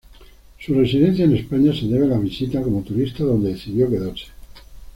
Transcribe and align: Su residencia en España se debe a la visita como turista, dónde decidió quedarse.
Su 0.59 0.73
residencia 0.73 1.25
en 1.25 1.35
España 1.37 1.71
se 1.79 1.85
debe 1.85 2.05
a 2.05 2.09
la 2.09 2.17
visita 2.17 2.59
como 2.63 2.81
turista, 2.81 3.23
dónde 3.23 3.53
decidió 3.53 3.87
quedarse. 3.87 4.29